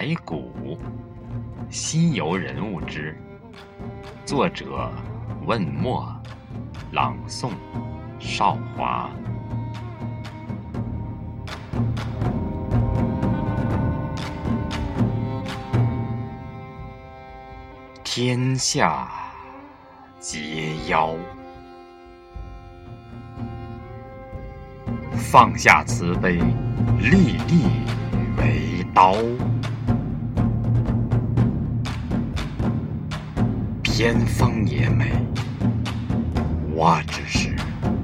[0.00, 0.50] 白骨》，
[1.68, 3.14] 西游人物之，
[4.24, 4.90] 作者
[5.44, 6.10] 问墨，
[6.90, 7.50] 朗诵
[8.18, 9.10] 少华。
[18.02, 19.06] 天下
[20.18, 21.14] 皆妖，
[25.12, 26.36] 放下慈悲，
[26.98, 27.68] 立地
[28.38, 29.14] 为刀。
[34.02, 35.12] 天风也美，
[36.74, 37.54] 我只是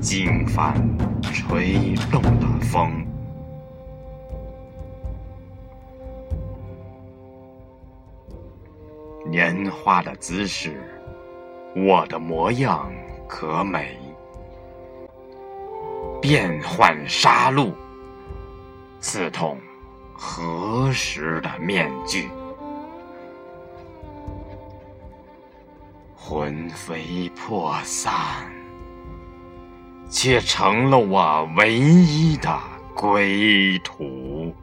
[0.00, 0.74] 经幡
[1.22, 3.06] 吹动的风。
[9.24, 10.82] 年花的姿势，
[11.76, 12.92] 我的模样
[13.28, 13.84] 可美；
[16.20, 17.72] 变幻杀戮，
[18.98, 19.60] 刺痛
[20.12, 22.28] 何时的面具？
[26.26, 28.50] 魂飞魄散，
[30.08, 32.58] 却成了我唯一的
[32.96, 34.54] 归途。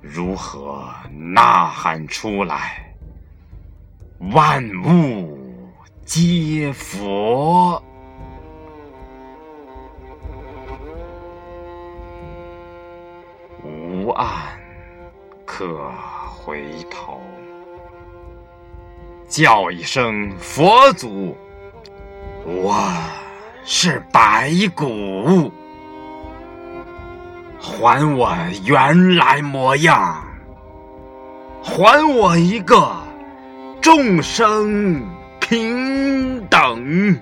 [0.00, 2.94] 如何呐喊出来？
[4.32, 5.36] 万物
[6.04, 7.82] 皆佛，
[14.12, 14.28] 岸
[15.44, 15.90] 可
[16.28, 17.20] 回头。
[19.28, 21.36] 叫一声佛祖，
[22.44, 22.76] 我
[23.64, 25.50] 是白骨。
[27.58, 30.22] 还我原来模样，
[31.62, 32.92] 还我一个
[33.80, 35.00] 众生
[35.40, 37.18] 平等。